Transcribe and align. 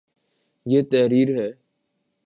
یہ 0.65 0.81
تحریر 0.91 1.29
ہے 1.37 1.49